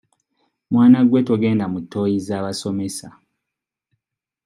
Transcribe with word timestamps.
Mwana 0.71 0.99
gwe 1.09 1.21
togenda 1.27 1.65
mu 1.73 1.79
ttooyi 1.83 2.17
z'abasomesa. 2.27 3.07